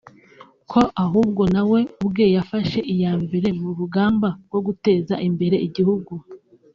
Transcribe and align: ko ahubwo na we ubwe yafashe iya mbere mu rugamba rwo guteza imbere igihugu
ko 0.71 0.81
ahubwo 1.03 1.43
na 1.53 1.63
we 1.71 1.79
ubwe 2.03 2.25
yafashe 2.35 2.79
iya 2.93 3.13
mbere 3.23 3.47
mu 3.59 3.69
rugamba 3.77 4.27
rwo 4.45 4.59
guteza 4.67 5.13
imbere 5.27 5.55
igihugu 5.67 6.13